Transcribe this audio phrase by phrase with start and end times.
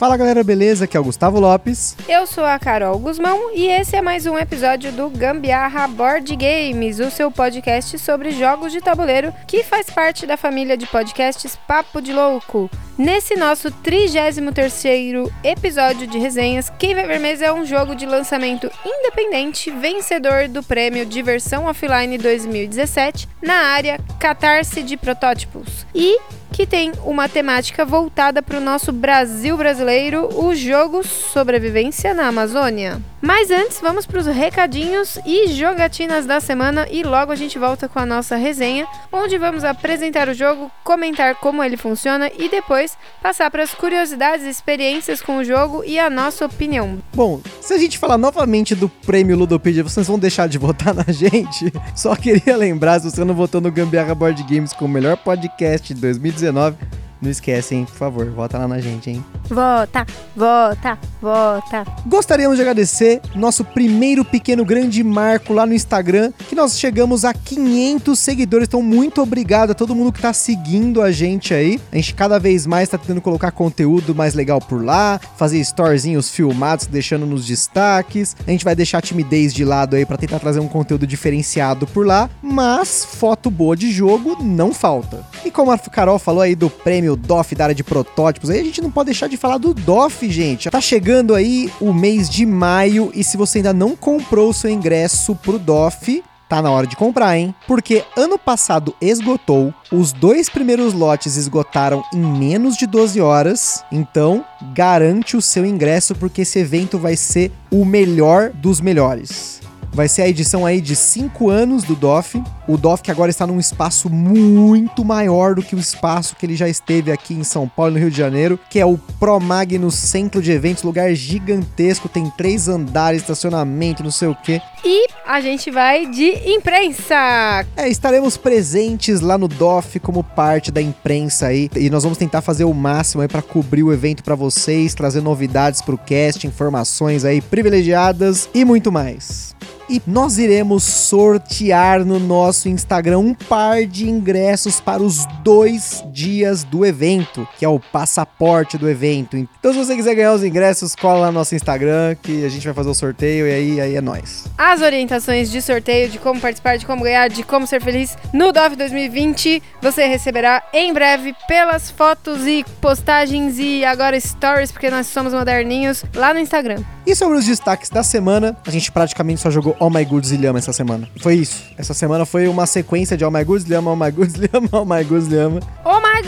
[0.00, 0.86] Fala galera, beleza?
[0.86, 1.94] Aqui é o Gustavo Lopes.
[2.08, 6.98] Eu sou a Carol Guzmão e esse é mais um episódio do Gambiarra Board Games,
[7.00, 12.00] o seu podcast sobre jogos de tabuleiro que faz parte da família de podcasts Papo
[12.00, 12.70] de Louco.
[12.96, 18.70] Nesse nosso 33º episódio de resenhas, Quem Vai Ver Mesa é um jogo de lançamento
[18.82, 25.84] independente, vencedor do prêmio Diversão Offline 2017 na área Catarse de Protótipos.
[25.94, 26.18] E
[26.60, 33.00] que tem uma temática voltada para o nosso Brasil brasileiro, o jogo Sobrevivência na Amazônia.
[33.22, 37.86] Mas antes, vamos para os recadinhos e jogatinas da semana e logo a gente volta
[37.86, 42.96] com a nossa resenha, onde vamos apresentar o jogo, comentar como ele funciona e depois
[43.22, 46.98] passar para as curiosidades, experiências com o jogo e a nossa opinião.
[47.14, 51.04] Bom, se a gente falar novamente do prêmio Ludopedia, vocês vão deixar de votar na
[51.12, 51.70] gente?
[51.94, 55.92] Só queria lembrar, se você não votou no Gambiarra Board Games como o melhor podcast
[55.92, 56.76] de 2019,
[57.20, 57.84] não esquece, hein?
[57.84, 59.24] Por favor, vota lá na gente, hein?
[59.50, 60.06] Vota,
[60.36, 61.84] vota, vota.
[62.06, 67.34] Gostaríamos de agradecer nosso primeiro pequeno grande marco lá no Instagram, que nós chegamos a
[67.34, 68.68] 500 seguidores.
[68.68, 71.80] Então, muito obrigado a todo mundo que tá seguindo a gente aí.
[71.90, 76.30] A gente cada vez mais tá tentando colocar conteúdo mais legal por lá, fazer storyzinhos
[76.30, 78.36] filmados, deixando nos destaques.
[78.46, 81.88] A gente vai deixar a timidez de lado aí para tentar trazer um conteúdo diferenciado
[81.88, 85.26] por lá, mas foto boa de jogo não falta.
[85.44, 88.64] E como a Carol falou aí do prêmio DOF da área de protótipos, aí a
[88.64, 90.68] gente não pode deixar de falar do DOF, gente.
[90.70, 94.70] Tá chegando aí o mês de maio e se você ainda não comprou o seu
[94.70, 97.54] ingresso pro DOF, tá na hora de comprar, hein?
[97.66, 104.44] Porque ano passado esgotou, os dois primeiros lotes esgotaram em menos de 12 horas, então
[104.74, 109.59] garante o seu ingresso porque esse evento vai ser o melhor dos melhores.
[109.92, 112.40] Vai ser a edição aí de 5 anos do DOF.
[112.68, 116.54] O DOF que agora está num espaço muito maior do que o espaço que ele
[116.54, 119.90] já esteve aqui em São Paulo, no Rio de Janeiro, que é o Pro Magno
[119.90, 124.62] Centro de Eventos, lugar gigantesco, tem três andares, estacionamento, não sei o quê.
[124.84, 127.66] E a gente vai de imprensa.
[127.76, 132.42] É, estaremos presentes lá no DOF como parte da imprensa aí, e nós vamos tentar
[132.42, 137.24] fazer o máximo aí para cobrir o evento para vocês, trazer novidades pro cast, informações
[137.24, 139.58] aí privilegiadas e muito mais
[139.90, 146.62] e nós iremos sortear no nosso Instagram um par de ingressos para os dois dias
[146.62, 149.36] do evento, que é o passaporte do evento.
[149.36, 152.64] Então, se você quiser ganhar os ingressos, cola lá no nosso Instagram que a gente
[152.64, 154.44] vai fazer o sorteio e aí, aí é nóis.
[154.56, 158.52] As orientações de sorteio, de como participar, de como ganhar, de como ser feliz no
[158.52, 165.08] DOF 2020, você receberá em breve pelas fotos e postagens e agora stories, porque nós
[165.08, 166.80] somos moderninhos, lá no Instagram.
[167.06, 170.74] E sobre os destaques da semana, a gente praticamente só jogou All My Lhama essa
[170.74, 171.08] semana.
[171.20, 171.64] Foi isso.
[171.78, 175.02] Essa semana foi uma sequência de All My Goods, Lhama, All My Lhama, All My
[175.02, 175.60] Lhama.
[175.84, 176.20] Oh my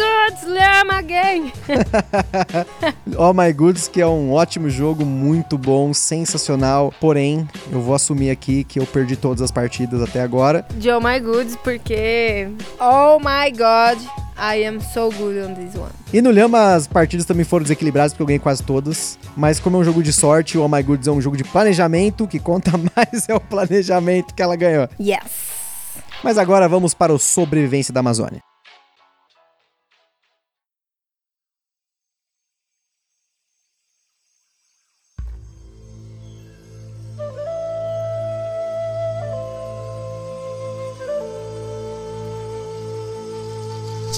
[0.46, 1.52] Lhama again!
[3.18, 6.94] All My Goods, que é um ótimo jogo, muito bom, sensacional.
[6.98, 10.64] Porém, eu vou assumir aqui que eu perdi todas as partidas até agora.
[10.74, 12.48] De Oh my goods, porque...
[12.80, 13.98] Oh my god...
[14.36, 15.90] I am so good on this one.
[16.12, 19.18] E no Lhama as partidas também foram desequilibradas porque eu ganhei quase todas.
[19.36, 21.44] Mas como é um jogo de sorte, o Oh My Goods é um jogo de
[21.44, 24.88] planejamento, o que conta mais é o planejamento que ela ganhou.
[25.00, 25.20] Yes.
[26.22, 28.40] Mas agora vamos para o Sobrevivência da Amazônia.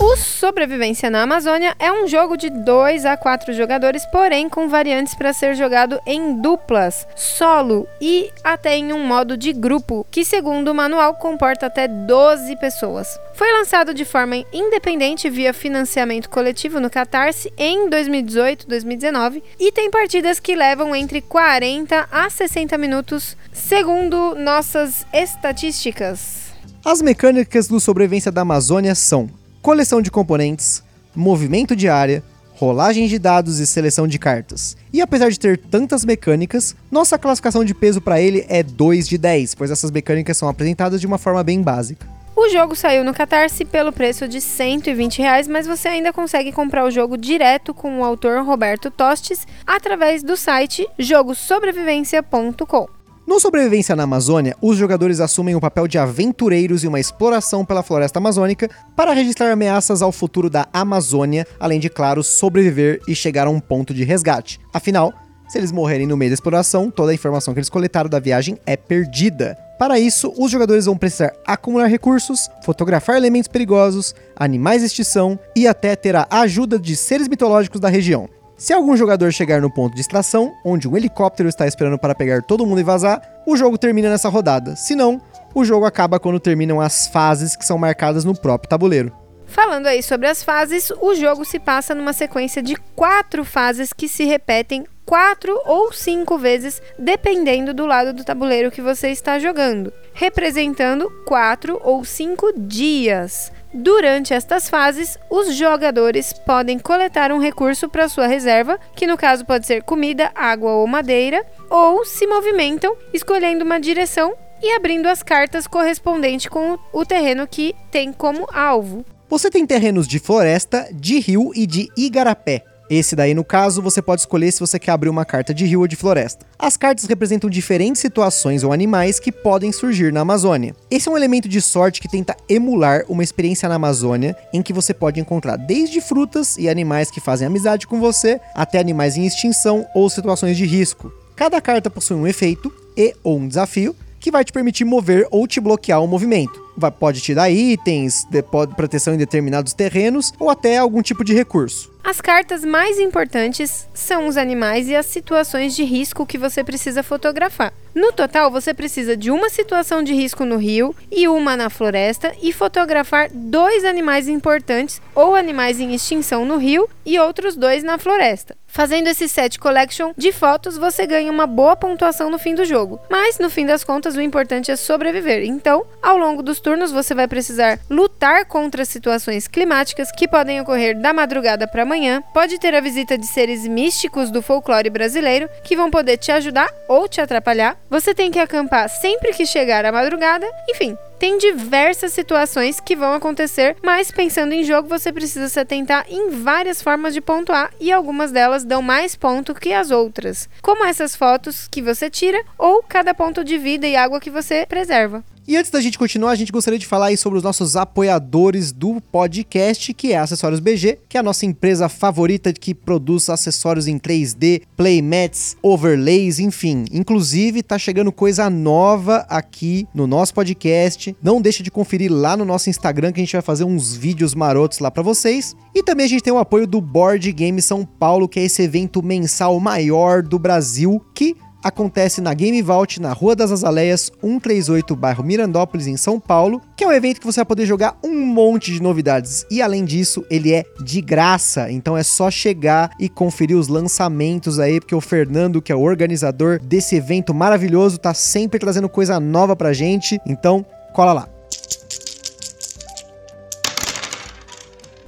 [0.00, 5.14] O Sobrevivência na Amazônia é um jogo de 2 a 4 jogadores, porém com variantes
[5.14, 10.68] para ser jogado em duplas, solo e até em um modo de grupo, que segundo
[10.68, 13.06] o manual comporta até 12 pessoas.
[13.34, 20.40] Foi lançado de forma independente via financiamento coletivo no Catarse em 2018-2019 e tem partidas
[20.40, 26.52] que levam entre 40 a 60 minutos, segundo nossas estatísticas.
[26.84, 29.30] As mecânicas do Sobrevivência da Amazônia são
[29.64, 30.84] coleção de componentes,
[31.16, 32.22] movimento de área,
[32.52, 34.76] rolagem de dados e seleção de cartas.
[34.92, 39.16] E apesar de ter tantas mecânicas, nossa classificação de peso para ele é 2 de
[39.16, 42.06] 10, pois essas mecânicas são apresentadas de uma forma bem básica.
[42.36, 46.84] O jogo saiu no Catarse pelo preço de 120 reais, mas você ainda consegue comprar
[46.84, 53.03] o jogo direto com o autor Roberto Tostes através do site jogosobrevivencia.com.
[53.34, 57.82] No Sobrevivência na Amazônia, os jogadores assumem o papel de aventureiros em uma exploração pela
[57.82, 63.48] floresta amazônica para registrar ameaças ao futuro da Amazônia, além de, claro, sobreviver e chegar
[63.48, 64.60] a um ponto de resgate.
[64.72, 65.12] Afinal,
[65.48, 68.56] se eles morrerem no meio da exploração, toda a informação que eles coletaram da viagem
[68.64, 69.58] é perdida.
[69.80, 75.66] Para isso, os jogadores vão precisar acumular recursos, fotografar elementos perigosos, animais de extinção e
[75.66, 78.28] até ter a ajuda de seres mitológicos da região.
[78.56, 82.40] Se algum jogador chegar no ponto de extração, onde um helicóptero está esperando para pegar
[82.40, 84.76] todo mundo e vazar, o jogo termina nessa rodada.
[84.76, 85.20] Se não,
[85.52, 89.12] o jogo acaba quando terminam as fases que são marcadas no próprio tabuleiro.
[89.46, 94.08] Falando aí sobre as fases, o jogo se passa numa sequência de quatro fases que
[94.08, 99.92] se repetem quatro ou cinco vezes, dependendo do lado do tabuleiro que você está jogando,
[100.12, 103.52] representando quatro ou cinco dias.
[103.76, 109.44] Durante estas fases, os jogadores podem coletar um recurso para sua reserva, que no caso
[109.44, 114.32] pode ser comida, água ou madeira, ou se movimentam escolhendo uma direção
[114.62, 119.04] e abrindo as cartas correspondentes com o terreno que tem como alvo.
[119.28, 122.62] Você tem terrenos de floresta, de rio e de igarapé.
[122.96, 125.80] Esse daí, no caso, você pode escolher se você quer abrir uma carta de rio
[125.80, 126.46] ou de floresta.
[126.56, 130.76] As cartas representam diferentes situações ou animais que podem surgir na Amazônia.
[130.88, 134.72] Esse é um elemento de sorte que tenta emular uma experiência na Amazônia, em que
[134.72, 139.26] você pode encontrar desde frutas e animais que fazem amizade com você, até animais em
[139.26, 141.12] extinção ou situações de risco.
[141.34, 145.48] Cada carta possui um efeito e ou um desafio que vai te permitir mover ou
[145.48, 146.63] te bloquear o movimento.
[146.76, 151.24] Vai, pode te dar itens, de, pode, proteção em determinados terrenos ou até algum tipo
[151.24, 151.94] de recurso.
[152.04, 157.02] As cartas mais importantes são os animais e as situações de risco que você precisa
[157.02, 157.72] fotografar.
[157.94, 162.34] No total, você precisa de uma situação de risco no rio e uma na floresta
[162.42, 167.96] e fotografar dois animais importantes ou animais em extinção no rio e outros dois na
[167.96, 168.54] floresta.
[168.66, 172.98] Fazendo esse set collection de fotos, você ganha uma boa pontuação no fim do jogo.
[173.08, 175.44] Mas, no fim das contas, o importante é sobreviver.
[175.44, 180.98] Então, ao longo dos turnos, você vai precisar lutar contra situações climáticas que podem ocorrer
[180.98, 182.22] da madrugada para amanhã.
[182.32, 186.72] Pode ter a visita de seres místicos do folclore brasileiro que vão poder te ajudar
[186.88, 187.76] ou te atrapalhar.
[187.90, 190.46] Você tem que acampar sempre que chegar a madrugada.
[190.70, 196.06] Enfim, tem diversas situações que vão acontecer, mas pensando em jogo, você precisa se atentar
[196.08, 200.84] em várias formas de pontuar e algumas delas dão mais ponto que as outras, como
[200.84, 205.22] essas fotos que você tira ou cada ponto de vida e água que você preserva.
[205.46, 208.72] E antes da gente continuar, a gente gostaria de falar aí sobre os nossos apoiadores
[208.72, 213.86] do podcast, que é Acessórios BG, que é a nossa empresa favorita que produz acessórios
[213.86, 216.86] em 3D, playmats, overlays, enfim.
[216.90, 221.14] Inclusive, tá chegando coisa nova aqui no nosso podcast.
[221.22, 224.34] Não deixa de conferir lá no nosso Instagram que a gente vai fazer uns vídeos
[224.34, 225.54] marotos lá para vocês.
[225.74, 228.62] E também a gente tem o apoio do Board Game São Paulo, que é esse
[228.62, 234.94] evento mensal maior do Brasil, que acontece na Game Vault, na Rua das Azaleias, 138,
[234.94, 238.24] bairro Mirandópolis, em São Paulo, que é um evento que você vai poder jogar um
[238.26, 239.46] monte de novidades.
[239.50, 244.58] E além disso, ele é de graça, então é só chegar e conferir os lançamentos
[244.58, 249.18] aí, porque o Fernando, que é o organizador desse evento maravilhoso, tá sempre trazendo coisa
[249.18, 250.18] nova pra gente.
[250.26, 251.33] Então, cola lá.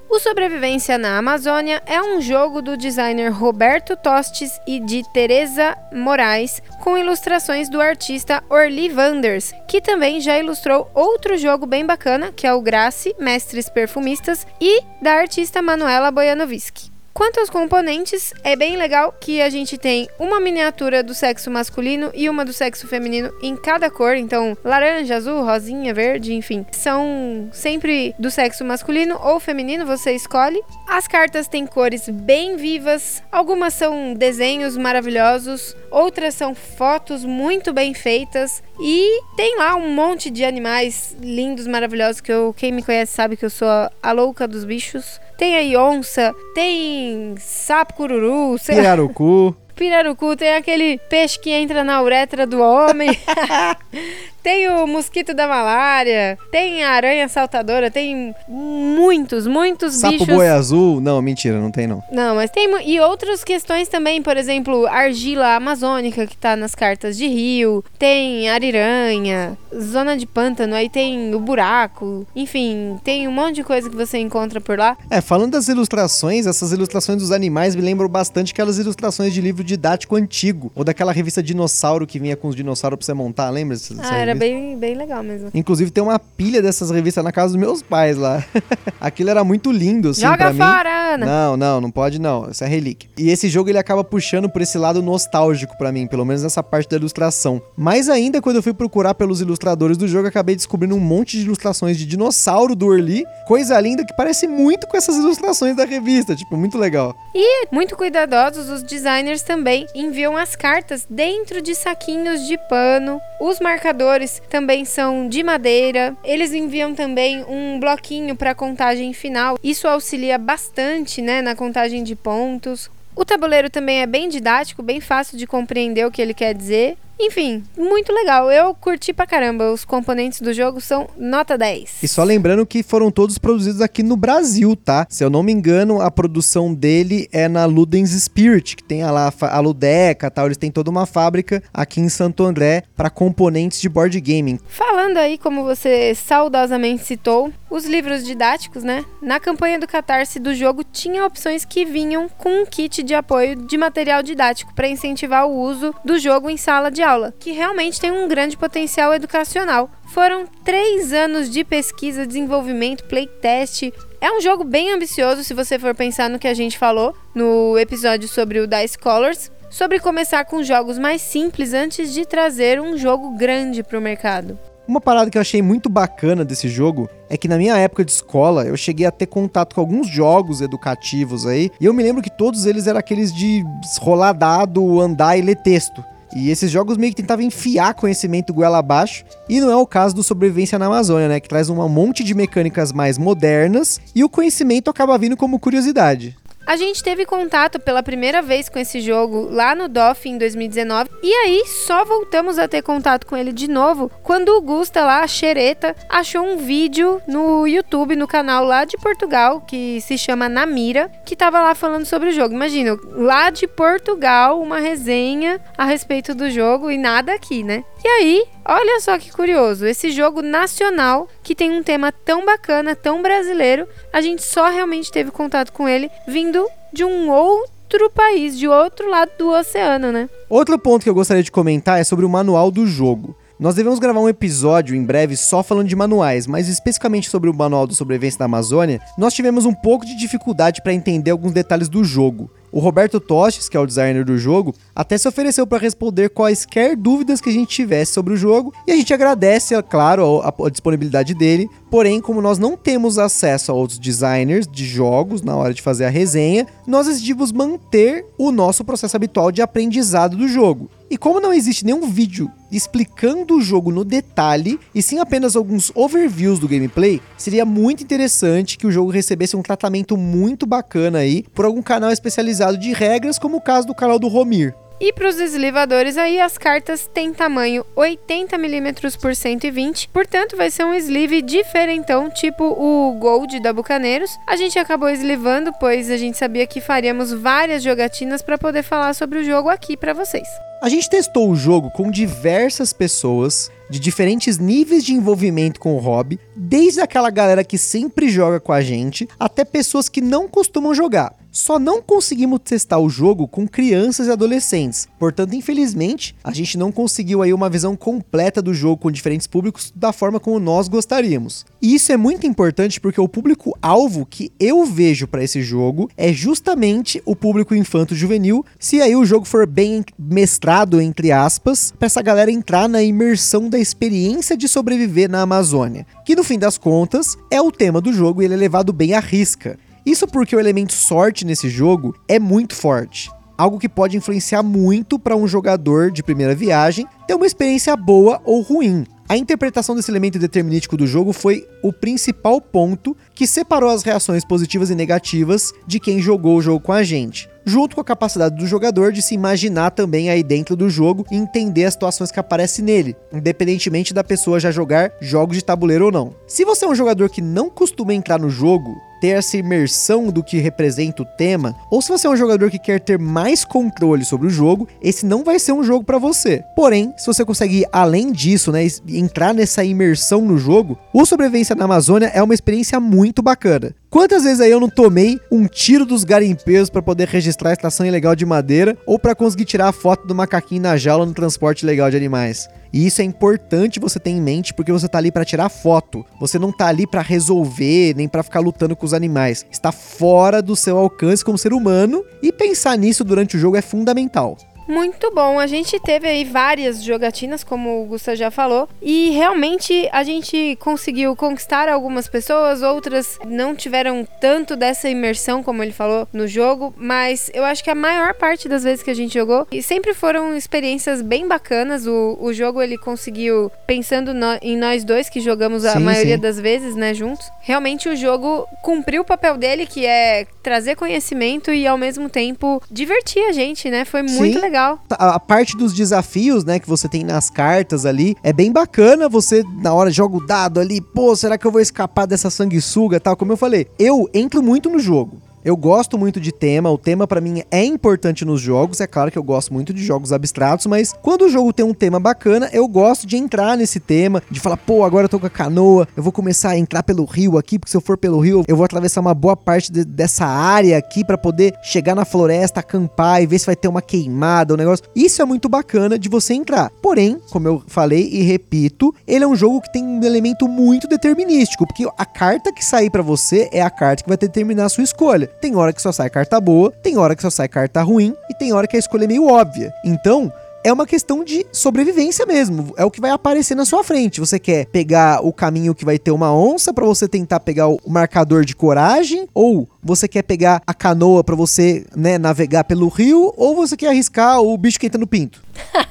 [0.09, 6.61] O Sobrevivência na Amazônia é um jogo do designer Roberto Tostes e de Teresa Moraes,
[6.81, 12.47] com ilustrações do artista Orly Vanders, que também já ilustrou outro jogo bem bacana, que
[12.47, 16.96] é o Grace, Mestres Perfumistas, e da artista Manuela Bojanovski.
[17.17, 22.11] Quanto aos componentes, é bem legal que a gente tem uma miniatura do sexo masculino
[22.13, 27.49] e uma do sexo feminino em cada cor, então laranja, azul, rosinha, verde, enfim, são
[27.51, 30.61] sempre do sexo masculino ou feminino, você escolhe.
[30.87, 37.95] As cartas têm cores bem vivas, algumas são desenhos maravilhosos, outras são fotos muito bem
[37.95, 43.13] feitas e tem lá um monte de animais lindos, maravilhosos que eu, quem me conhece
[43.13, 43.67] sabe que eu sou
[44.03, 45.19] a louca dos bichos.
[45.37, 49.55] Tem aí onça, tem sapo cururu, sei Pirarucu.
[49.77, 53.09] Pirarucu, tem aquele peixe que entra na uretra do homem.
[54.47, 60.27] tem o mosquito da malária, tem a aranha saltadora, tem muitos, muitos Sapo bichos.
[60.27, 61.01] boi azul.
[61.01, 62.01] Não, mentira, não tem não.
[62.11, 67.17] Não, mas tem e outras questões também, por exemplo, argila amazônica que tá nas cartas
[67.17, 73.55] de rio, tem ariranha, zona de pântano, aí tem o buraco, enfim, tem um monte
[73.55, 74.97] de coisa que você encontra por lá.
[75.09, 79.63] É, falando das ilustrações, essas ilustrações dos animais me lembram bastante aquelas ilustrações de livro
[79.67, 83.75] didático antigo, ou daquela revista Dinossauro que vinha com os dinossauros pra você montar, lembra?
[83.77, 84.39] dessa Ah, era revista?
[84.39, 85.49] bem, bem legal mesmo.
[85.53, 88.43] Inclusive tem uma pilha dessas revistas na casa dos meus pais lá.
[88.99, 90.57] Aquilo era muito lindo, assim, Joga pra mim.
[90.59, 91.25] fora, Ana!
[91.25, 92.49] Não, não, não pode não.
[92.49, 93.09] Isso é relíquia.
[93.17, 96.63] E esse jogo ele acaba puxando por esse lado nostálgico pra mim, pelo menos nessa
[96.63, 97.61] parte da ilustração.
[97.75, 101.43] Mais ainda, quando eu fui procurar pelos ilustradores do jogo, acabei descobrindo um monte de
[101.43, 103.23] ilustrações de dinossauro do Orly.
[103.47, 106.35] Coisa linda que parece muito com essas ilustrações da revista.
[106.35, 107.15] Tipo, muito legal.
[107.35, 109.56] E, muito cuidadosos, os designers também
[109.95, 113.19] enviam as cartas dentro de saquinhos de pano.
[113.39, 116.15] Os marcadores também são de madeira.
[116.23, 119.57] Eles enviam também um bloquinho para contagem final.
[119.63, 122.89] Isso auxilia bastante, né, na contagem de pontos.
[123.15, 126.97] O tabuleiro também é bem didático, bem fácil de compreender o que ele quer dizer.
[127.19, 128.51] Enfim, muito legal.
[128.51, 129.71] Eu curti pra caramba.
[129.71, 132.03] Os componentes do jogo são nota 10.
[132.03, 135.05] E só lembrando que foram todos produzidos aqui no Brasil, tá?
[135.09, 139.11] Se eu não me engano, a produção dele é na Ludens Spirit, que tem a
[139.11, 140.45] lá a Ludeca tal.
[140.45, 144.59] Eles têm toda uma fábrica aqui em Santo André para componentes de board gaming.
[144.67, 149.03] Falando aí, como você saudosamente citou, os livros didáticos, né?
[149.21, 153.55] Na campanha do Catarse do jogo tinha opções que vinham com um kit de apoio
[153.55, 157.99] de material didático para incentivar o uso do jogo em sala de aula, que realmente
[157.99, 159.89] tem um grande potencial educacional.
[160.13, 163.91] Foram três anos de pesquisa, desenvolvimento, playtest.
[164.19, 167.77] É um jogo bem ambicioso se você for pensar no que a gente falou no
[167.77, 172.97] episódio sobre o Dice Colors, sobre começar com jogos mais simples antes de trazer um
[172.97, 174.57] jogo grande para o mercado.
[174.87, 178.11] Uma parada que eu achei muito bacana desse jogo é que na minha época de
[178.11, 182.23] escola eu cheguei a ter contato com alguns jogos educativos aí, e eu me lembro
[182.23, 183.61] que todos eles eram aqueles de
[183.99, 186.01] rolar dado, andar e ler texto.
[186.35, 190.15] E esses jogos meio que tentavam enfiar conhecimento goela abaixo, e não é o caso
[190.15, 191.39] do Sobrevivência na Amazônia, né?
[191.39, 196.35] Que traz um monte de mecânicas mais modernas e o conhecimento acaba vindo como curiosidade.
[196.67, 201.09] A gente teve contato pela primeira vez com esse jogo lá no DOF em 2019
[201.23, 205.21] e aí só voltamos a ter contato com ele de novo quando o Gusta lá,
[205.21, 210.49] a xereta, achou um vídeo no YouTube, no canal lá de Portugal, que se chama
[210.49, 212.53] Namira, que tava lá falando sobre o jogo.
[212.53, 217.85] Imagina, lá de Portugal, uma resenha a respeito do jogo e nada aqui, né?
[218.03, 222.95] E aí, olha só que curioso, esse jogo nacional que tem um tema tão bacana,
[222.95, 228.57] tão brasileiro, a gente só realmente teve contato com ele vindo de um outro país,
[228.57, 230.29] de outro lado do oceano, né?
[230.49, 233.35] Outro ponto que eu gostaria de comentar é sobre o manual do jogo.
[233.59, 237.53] Nós devemos gravar um episódio em breve só falando de manuais, mas especificamente sobre o
[237.53, 241.89] manual do sobrevivência da Amazônia, nós tivemos um pouco de dificuldade para entender alguns detalhes
[241.89, 242.51] do jogo.
[242.71, 246.95] O Roberto Tostes, que é o designer do jogo, até se ofereceu para responder quaisquer
[246.95, 250.53] dúvidas que a gente tivesse sobre o jogo, e a gente agradece, é claro, a,
[250.65, 251.69] a disponibilidade dele.
[251.89, 256.05] Porém, como nós não temos acesso a outros designers de jogos na hora de fazer
[256.05, 260.89] a resenha, nós decidimos manter o nosso processo habitual de aprendizado do jogo.
[261.09, 265.89] E como não existe nenhum vídeo explicando o jogo no detalhe, e sim apenas alguns
[265.95, 271.45] overviews do gameplay, seria muito interessante que o jogo recebesse um tratamento muito bacana aí
[271.53, 274.75] por algum canal especializado de regras, como o caso do canal do Romir.
[274.99, 280.85] E para os deslivadores aí, as cartas têm tamanho 80mm por 120, portanto vai ser
[280.85, 284.31] um sleeve diferentão, tipo o Gold da Bucaneiros.
[284.47, 289.13] A gente acabou eslivando, pois a gente sabia que faríamos várias jogatinas para poder falar
[289.13, 290.47] sobre o jogo aqui para vocês.
[290.79, 295.99] A gente testou o jogo com diversas pessoas de diferentes níveis de envolvimento com o
[295.99, 300.93] hobby, desde aquela galera que sempre joga com a gente, até pessoas que não costumam
[300.93, 301.35] jogar.
[301.49, 305.07] Só não conseguimos testar o jogo com crianças e adolescentes.
[305.17, 309.91] Portanto, infelizmente, a gente não conseguiu aí uma visão completa do jogo com diferentes públicos
[309.95, 311.65] da forma como nós gostaríamos.
[311.81, 316.09] E isso é muito importante porque o público alvo que eu vejo para esse jogo
[316.15, 320.66] é justamente o público infanto juvenil, se aí o jogo for bem mestrado
[321.01, 326.35] entre aspas, para essa galera entrar na imersão da experiência de sobreviver na Amazônia, que
[326.35, 329.19] no fim das contas é o tema do jogo e ele é levado bem à
[329.19, 329.79] risca.
[330.05, 333.31] Isso porque o elemento sorte nesse jogo é muito forte.
[333.57, 338.41] Algo que pode influenciar muito para um jogador de primeira viagem ter uma experiência boa
[338.43, 339.05] ou ruim.
[339.29, 344.45] A interpretação desse elemento determinístico do jogo foi o principal ponto que separou as reações
[344.45, 348.55] positivas e negativas de quem jogou o jogo com a gente, junto com a capacidade
[348.55, 352.39] do jogador de se imaginar também aí dentro do jogo e entender as situações que
[352.39, 356.33] aparecem nele, independentemente da pessoa já jogar jogos de tabuleiro ou não.
[356.47, 360.43] Se você é um jogador que não costuma entrar no jogo, ter essa imersão do
[360.43, 364.23] que representa o tema, ou se você é um jogador que quer ter mais controle
[364.23, 366.63] sobre o jogo, esse não vai ser um jogo para você.
[366.75, 371.75] Porém, se você conseguir ir além disso, né, entrar nessa imersão no jogo, o Sobrevivência
[371.75, 373.93] na Amazônia é uma experiência muito bacana.
[374.09, 378.05] Quantas vezes aí eu não tomei um tiro dos garimpeiros para poder registrar a estação
[378.05, 381.85] ilegal de madeira ou para conseguir tirar a foto do macaquinho na jaula no transporte
[381.85, 382.69] legal de animais?
[382.91, 386.25] E isso é importante você ter em mente porque você tá ali para tirar foto.
[386.39, 389.65] Você não tá ali para resolver, nem para ficar lutando com os animais.
[389.71, 393.81] Está fora do seu alcance como ser humano e pensar nisso durante o jogo é
[393.81, 394.57] fundamental.
[394.87, 395.59] Muito bom.
[395.59, 400.77] A gente teve aí várias jogatinas, como o Gustavo já falou, e realmente a gente
[400.79, 406.93] conseguiu conquistar algumas pessoas, outras não tiveram tanto dessa imersão, como ele falou, no jogo,
[406.97, 410.13] mas eu acho que a maior parte das vezes que a gente jogou, e sempre
[410.13, 412.07] foram experiências bem bacanas.
[412.07, 416.35] O, o jogo ele conseguiu, pensando no, em nós dois que jogamos a Sim, maioria
[416.35, 416.41] sim.
[416.41, 421.71] das vezes, né, juntos, realmente o jogo cumpriu o papel dele, que é trazer conhecimento
[421.71, 424.05] e ao mesmo tempo divertir a gente, né?
[424.05, 424.61] Foi muito Sim.
[424.61, 424.76] legal.
[425.09, 429.27] A, a parte dos desafios, né, que você tem nas cartas ali, é bem bacana.
[429.27, 433.19] Você, na hora, joga o dado ali, pô, será que eu vou escapar dessa sanguessuga
[433.19, 433.35] tal?
[433.35, 435.46] Como eu falei, eu entro muito no jogo.
[435.67, 439.01] Eu gosto muito de tema, o tema pra mim é importante nos jogos.
[439.01, 441.93] É claro que eu gosto muito de jogos abstratos, mas quando o jogo tem um
[441.93, 445.45] tema bacana, eu gosto de entrar nesse tema, de falar, pô, agora eu tô com
[445.45, 448.39] a canoa, eu vou começar a entrar pelo rio aqui, porque se eu for pelo
[448.39, 452.23] rio, eu vou atravessar uma boa parte de- dessa área aqui pra poder chegar na
[452.23, 455.03] floresta, acampar e ver se vai ter uma queimada, um negócio.
[455.13, 456.89] Isso é muito bacana de você entrar.
[457.01, 461.09] Porém, como eu falei e repito, ele é um jogo que tem um elemento muito
[461.09, 464.89] determinístico, porque a carta que sair pra você é a carta que vai determinar a
[464.89, 465.51] sua escolha.
[465.59, 468.53] Tem hora que só sai carta boa, tem hora que só sai carta ruim e
[468.53, 469.91] tem hora que a escolha é meio óbvia.
[470.05, 470.51] Então,
[470.83, 472.93] é uma questão de sobrevivência mesmo.
[472.95, 474.39] É o que vai aparecer na sua frente.
[474.39, 477.99] Você quer pegar o caminho que vai ter uma onça pra você tentar pegar o
[478.07, 483.53] marcador de coragem, ou você quer pegar a canoa pra você, né, navegar pelo rio,
[483.57, 485.61] ou você quer arriscar o bicho que entra no pinto.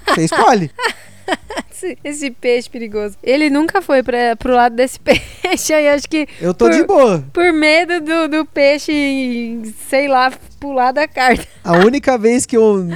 [0.09, 0.71] Você escolhe.
[1.71, 3.17] Esse, esse peixe perigoso.
[3.23, 6.83] Ele nunca foi pra, pro lado desse peixe aí, acho que Eu tô Por- de
[6.85, 7.25] boa.
[7.33, 11.47] por medo do, do peixe, sei lá, pular da carta.
[11.63, 12.87] A única vez que eu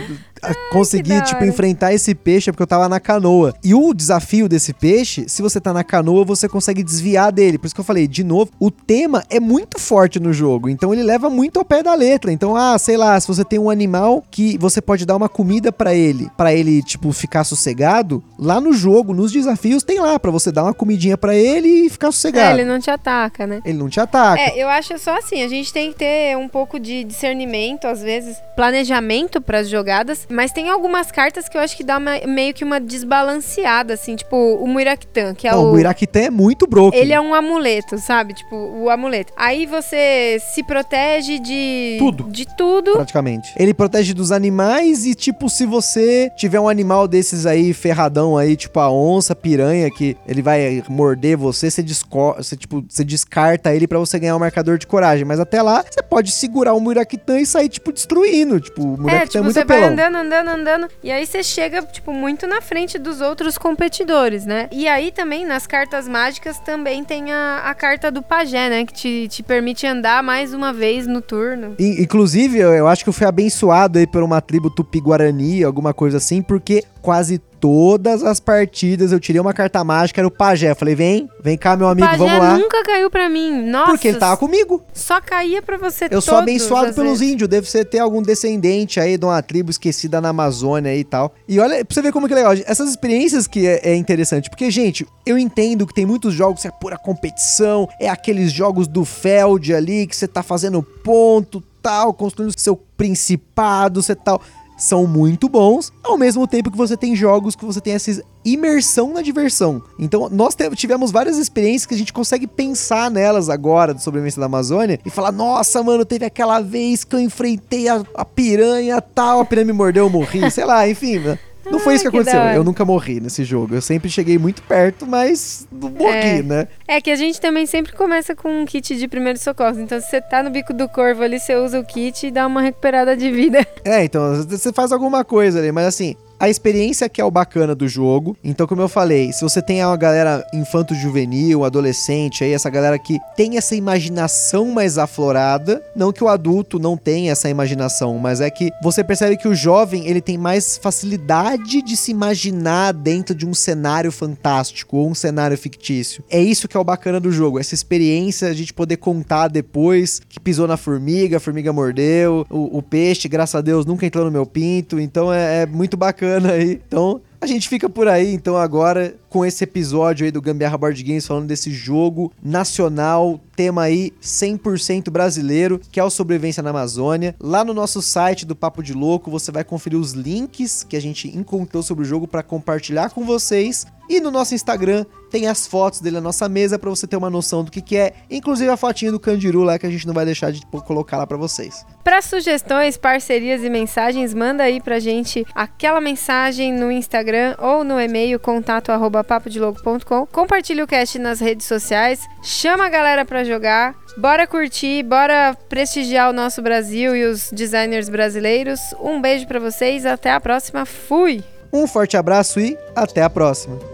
[0.43, 3.55] a- consegui, tipo, enfrentar esse peixe é porque eu tava na canoa.
[3.63, 7.59] E o desafio desse peixe, se você tá na canoa, você consegue desviar dele.
[7.59, 10.69] Por isso que eu falei, de novo, o tema é muito forte no jogo.
[10.69, 12.33] Então ele leva muito ao pé da letra.
[12.33, 15.73] Então, ah, sei lá, se você tem um animal que você pode dar uma comida
[15.73, 20.31] pra ele, pra ele, tipo, ficar sossegado, lá no jogo, nos desafios, tem lá pra
[20.31, 22.59] você dar uma comidinha pra ele e ficar É, sossegado.
[22.59, 23.61] ele não te ataca, né?
[23.65, 24.41] ele não te ataca.
[24.41, 28.01] É, eu acho só assim, a gente tem que ter um pouco de discernimento, às
[28.03, 32.55] vezes, planejamento pras jogadas, mas tem algumas cartas que eu acho que dá uma- meio
[32.55, 35.69] que uma desbalanceada, assim, tipo o Muirakitan, que é Não, o...
[35.69, 36.99] o Muirakitan é muito broken.
[36.99, 38.35] Ele é um amuleto, sabe?
[38.35, 39.33] Tipo, o amuleto.
[39.37, 41.97] Aí você se protege de...
[41.99, 42.25] Tudo.
[42.31, 42.93] De tudo.
[42.93, 43.53] praticamente.
[43.57, 48.57] Ele protege dos animais e, tipo, se você tiver um animal desses aí, ferradão aí,
[48.57, 53.75] tipo a onça, piranha, que ele vai morder você, você, desco você, tipo, você descarta
[53.75, 55.25] ele pra você ganhar um marcador de coragem.
[55.25, 58.61] Mas até lá, você pode segurar o Muirakitan e sair, tipo, destruindo.
[58.61, 59.93] Tipo, o É, Muirakitan é, tipo, muito você vai apelão.
[59.93, 64.69] andando, andando, andando, e aí você chega, tipo, muito na frente dos outros competidores, né?
[64.71, 68.85] E aí também, nas cartas mágicas, também tem a, a carta do pajé, né?
[68.85, 71.75] Que te, te permite andar mais uma vez no turno.
[71.79, 75.93] In- Inclusive, eu, eu acho que eu fui abençoado aí por uma tribo tupi-guarani, alguma
[75.95, 80.71] coisa assim, porque quase todas as partidas eu tirei uma carta mágica, era o pajé.
[80.71, 82.57] Eu falei, vem, vem cá, meu amigo, vamos lá.
[82.59, 83.63] nunca caiu pra mim.
[83.67, 84.83] Nossa, Porque ele tava comigo.
[84.95, 87.35] só caía pra você Eu sou abençoado pelos vezes.
[87.35, 87.49] índios.
[87.49, 91.35] Deve ser ter algum descendente aí de uma tribo esquecida na Amazônia e tal.
[91.47, 92.53] E olha, pra você ver como que é legal.
[92.67, 94.49] Essas experiências que é, é interessante.
[94.49, 97.89] Porque, gente, eu entendo que tem muitos jogos que é pura competição.
[98.01, 104.03] É aqueles jogos do Feld ali que você tá fazendo ponto, tal, construindo seu principado,
[104.03, 104.41] você tal.
[104.81, 109.13] São muito bons, ao mesmo tempo que você tem jogos que você tem essa imersão
[109.13, 109.83] na diversão.
[109.99, 114.47] Então, nós tivemos várias experiências que a gente consegue pensar nelas agora do sobrevivência da
[114.47, 119.41] Amazônia e falar: nossa, mano, teve aquela vez que eu enfrentei a, a piranha tal,
[119.41, 121.21] a piranha me mordeu, eu morri, sei lá, enfim.
[121.71, 122.41] Não foi isso que Ah, que aconteceu.
[122.57, 123.75] Eu nunca morri nesse jogo.
[123.75, 126.43] Eu sempre cheguei muito perto, mas não morri, É.
[126.43, 126.69] né?
[126.87, 129.79] É que a gente também sempre começa com um kit de primeiros socorros.
[129.79, 132.47] Então, se você tá no bico do corvo ali, você usa o kit e dá
[132.47, 133.67] uma recuperada de vida.
[133.85, 137.75] É, então você faz alguma coisa ali, mas assim, a experiência que é o bacana
[137.75, 138.35] do jogo.
[138.43, 143.19] Então, como eu falei, se você tem uma galera infanto-juvenil, adolescente, aí essa galera que
[143.37, 148.49] tem essa imaginação mais aflorada, não que o adulto não tenha essa imaginação, mas é
[148.49, 153.45] que você percebe que o jovem, ele tem mais facilidade de se imaginar dentro de
[153.45, 156.25] um cenário fantástico ou um cenário fictício.
[156.31, 160.23] É isso que é o bacana do jogo, essa experiência, a gente poder contar depois
[160.27, 164.25] que pisou na formiga, a formiga mordeu, o, o peixe, graças a Deus, nunca entrou
[164.25, 166.81] no meu pinto, então é, é muito bacana aí.
[166.87, 171.03] Então, a gente fica por aí, então, agora com esse episódio aí do Gambiarra Board
[171.03, 177.35] Games falando desse jogo nacional, tema aí 100% brasileiro, que é o Sobrevivência na Amazônia.
[177.41, 181.01] Lá no nosso site do Papo de Louco, você vai conferir os links que a
[181.01, 183.87] gente encontrou sobre o jogo para compartilhar com vocês.
[184.11, 187.31] E no nosso Instagram tem as fotos dele na nossa mesa para você ter uma
[187.31, 190.13] noção do que, que é, inclusive a fotinha do Candiru lá que a gente não
[190.13, 191.87] vai deixar de colocar lá para vocês.
[192.03, 198.01] Para sugestões, parcerias e mensagens, manda aí pra gente aquela mensagem no Instagram ou no
[198.01, 200.27] e-mail contato@papodelouco.com.
[200.27, 203.95] Compartilhe o cast nas redes sociais, chama a galera para jogar.
[204.17, 208.81] Bora curtir, bora prestigiar o nosso Brasil e os designers brasileiros.
[209.01, 210.85] Um beijo para vocês, até a próxima.
[210.85, 211.45] Fui.
[211.73, 213.90] Um forte abraço e até a próxima.